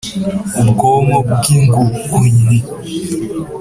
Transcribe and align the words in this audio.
Ubwonko 0.61 1.17
bw 1.31 1.43
ingugunnyi 1.57 2.59